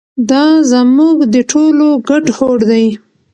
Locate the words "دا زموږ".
0.29-1.17